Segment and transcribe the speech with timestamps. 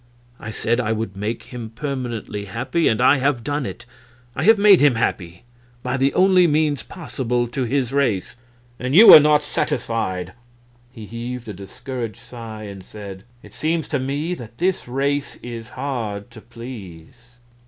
[0.39, 3.85] I said I would make him permanently happy, and I have done it.
[4.35, 5.43] I have made him happy
[5.83, 8.35] by the only means possible to his race
[8.79, 10.33] and you are not satisfied!"
[10.91, 15.69] He heaved a discouraged sigh, and said, "It seems to me that this race is
[15.77, 17.35] hard to please."